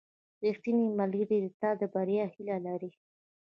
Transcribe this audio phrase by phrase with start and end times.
[0.43, 2.91] •ریښتینی ملګری د تا د بریا هیله لري.